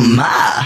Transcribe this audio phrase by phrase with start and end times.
[0.00, 0.57] My.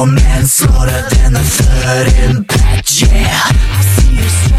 [0.00, 4.49] Kom igjen, slå deg denne før impact, yeah.